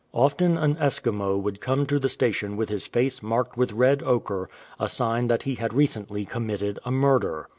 [0.15, 4.49] Often an Eskimo would come to the station with his face marked with red ochre,
[4.79, 7.47] a sign that he had recently committed a murder.